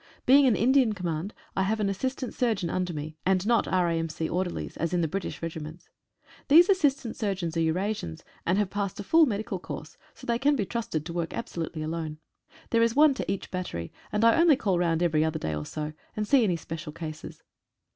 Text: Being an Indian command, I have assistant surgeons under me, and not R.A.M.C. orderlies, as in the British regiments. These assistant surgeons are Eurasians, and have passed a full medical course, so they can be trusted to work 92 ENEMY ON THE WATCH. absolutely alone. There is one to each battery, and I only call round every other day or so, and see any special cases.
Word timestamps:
Being 0.25 0.47
an 0.47 0.55
Indian 0.55 0.93
command, 0.93 1.31
I 1.55 1.61
have 1.61 1.79
assistant 1.79 2.33
surgeons 2.33 2.71
under 2.71 2.91
me, 2.91 3.17
and 3.23 3.45
not 3.45 3.67
R.A.M.C. 3.67 4.27
orderlies, 4.27 4.75
as 4.77 4.95
in 4.95 5.01
the 5.01 5.07
British 5.07 5.43
regiments. 5.43 5.89
These 6.47 6.69
assistant 6.71 7.15
surgeons 7.15 7.55
are 7.55 7.59
Eurasians, 7.61 8.23
and 8.43 8.57
have 8.57 8.71
passed 8.71 8.99
a 8.99 9.03
full 9.03 9.27
medical 9.27 9.59
course, 9.59 9.97
so 10.15 10.25
they 10.25 10.39
can 10.39 10.55
be 10.55 10.65
trusted 10.65 11.05
to 11.05 11.13
work 11.13 11.33
92 11.33 11.33
ENEMY 11.33 11.37
ON 11.37 11.37
THE 11.37 11.59
WATCH. 11.59 11.67
absolutely 11.67 11.83
alone. 11.83 12.17
There 12.71 12.81
is 12.81 12.95
one 12.95 13.13
to 13.13 13.31
each 13.31 13.51
battery, 13.51 13.93
and 14.11 14.25
I 14.25 14.41
only 14.41 14.55
call 14.55 14.79
round 14.79 15.03
every 15.03 15.23
other 15.23 15.37
day 15.37 15.53
or 15.53 15.67
so, 15.67 15.93
and 16.17 16.27
see 16.27 16.43
any 16.43 16.55
special 16.55 16.91
cases. 16.93 17.43